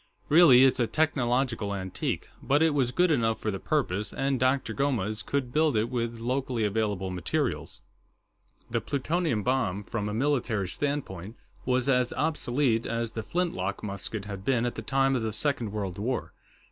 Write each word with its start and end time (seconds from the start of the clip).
"Really, 0.29 0.63
it's 0.63 0.79
a 0.79 0.87
technological 0.87 1.75
antique, 1.75 2.27
but 2.41 2.63
it 2.63 2.73
was 2.73 2.89
good 2.89 3.11
enough 3.11 3.39
for 3.39 3.51
the 3.51 3.59
purpose, 3.59 4.11
and 4.11 4.39
Dr. 4.39 4.73
Gomes 4.73 5.21
could 5.21 5.53
build 5.53 5.77
it 5.77 5.91
with 5.91 6.17
locally 6.19 6.63
available 6.63 7.11
materials...." 7.11 7.81
That 7.81 8.01
was 8.01 8.13
the 8.17 8.29
crux 8.31 8.63
of 8.63 8.63
it. 8.63 8.71
The 8.71 8.81
plutonium 8.81 9.43
bomb, 9.43 9.83
from 9.83 10.09
a 10.09 10.13
military 10.15 10.69
standpoint, 10.69 11.35
was 11.65 11.87
as 11.87 12.13
obsolete 12.13 12.87
as 12.87 13.11
the 13.11 13.21
flintlock 13.21 13.83
musket 13.83 14.25
had 14.25 14.43
been 14.43 14.65
at 14.65 14.73
the 14.73 14.81
time 14.81 15.15
of 15.15 15.21
the 15.21 15.31
Second 15.31 15.71
World 15.71 15.99
War. 15.99 16.33